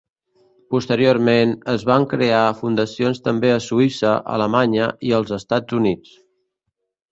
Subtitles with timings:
[0.75, 6.19] Posteriorment, es van crear fundacions també a Suïssa, Alemanya i els Estats Units.